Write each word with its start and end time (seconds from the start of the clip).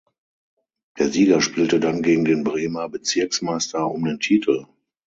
Der 0.97 1.09
Sieger 1.11 1.41
spielte 1.41 1.79
dann 1.79 2.01
gegen 2.01 2.25
den 2.25 2.43
Bremer 2.43 2.89
Bezirksmeister 2.89 3.85
um 3.87 4.03
den 4.05 4.19
Titel. 4.19 4.65